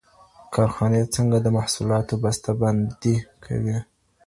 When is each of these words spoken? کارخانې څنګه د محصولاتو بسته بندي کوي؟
کارخانې 0.53 1.03
څنګه 1.15 1.37
د 1.41 1.47
محصولاتو 1.57 2.13
بسته 2.23 2.49
بندي 2.61 3.15
کوي؟ 3.45 3.77